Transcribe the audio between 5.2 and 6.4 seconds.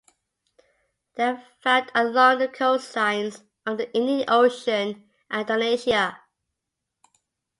and Indonesia.